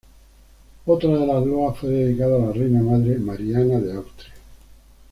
Otra 0.87 1.11
de 1.11 1.27
las 1.27 1.45
loas 1.45 1.77
fue 1.77 1.89
dedicada 1.91 2.37
a 2.37 2.47
la 2.47 2.51
reina 2.53 2.81
madre, 2.81 3.19
Mariana 3.19 3.79
de 3.79 3.93
Austria. 3.97 4.33